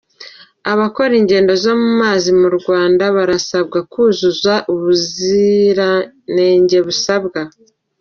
[0.71, 7.41] Abakora ingendo zo mu mazi mu Rwanda barasabwa kuzuza ubuzirangenge busabwa